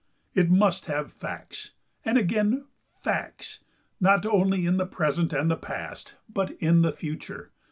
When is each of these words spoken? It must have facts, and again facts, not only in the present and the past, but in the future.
It 0.33 0.49
must 0.49 0.87
have 0.87 1.13
facts, 1.13 1.73
and 2.03 2.17
again 2.17 2.65
facts, 3.03 3.59
not 3.99 4.25
only 4.25 4.65
in 4.65 4.77
the 4.77 4.87
present 4.87 5.31
and 5.31 5.51
the 5.51 5.55
past, 5.55 6.15
but 6.27 6.49
in 6.59 6.81
the 6.81 6.91
future. 6.91 7.51